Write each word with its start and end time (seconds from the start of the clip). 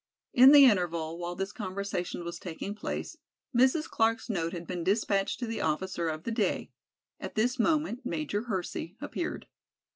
In 0.33 0.51
the 0.51 0.65
interval, 0.65 1.19
while 1.19 1.35
this 1.35 1.51
conversation 1.51 2.23
was 2.23 2.39
taking 2.39 2.73
place, 2.73 3.17
Mrs. 3.55 3.87
Clark's 3.87 4.31
note 4.31 4.51
had 4.51 4.65
been 4.65 4.83
dispatched 4.83 5.39
to 5.41 5.45
the 5.45 5.61
officer 5.61 6.09
of 6.09 6.23
the 6.23 6.31
day. 6.31 6.71
At 7.19 7.35
this 7.35 7.59
moment 7.59 8.03
Major 8.03 8.45
Hersey 8.45 8.97
appeared. 8.99 9.45